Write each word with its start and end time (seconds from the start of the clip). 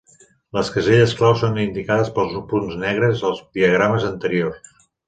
Les 0.57 0.71
caselles 0.77 1.13
clau 1.19 1.35
són 1.43 1.59
indicades 1.65 2.11
pels 2.17 2.35
punts 2.55 2.81
negres 2.89 3.25
als 3.31 3.47
diagrames 3.61 4.13
anteriors. 4.15 4.79